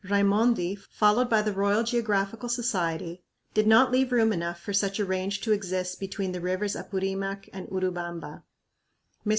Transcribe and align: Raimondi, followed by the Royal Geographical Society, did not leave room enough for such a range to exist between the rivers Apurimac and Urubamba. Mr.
Raimondi, 0.03 0.73
followed 0.89 1.29
by 1.29 1.43
the 1.43 1.53
Royal 1.53 1.83
Geographical 1.83 2.49
Society, 2.49 3.21
did 3.53 3.67
not 3.67 3.91
leave 3.91 4.11
room 4.11 4.33
enough 4.33 4.59
for 4.59 4.73
such 4.73 4.97
a 4.97 5.05
range 5.05 5.41
to 5.41 5.51
exist 5.51 5.99
between 5.99 6.31
the 6.31 6.41
rivers 6.41 6.75
Apurimac 6.75 7.47
and 7.53 7.67
Urubamba. 7.67 8.41
Mr. 9.23 9.29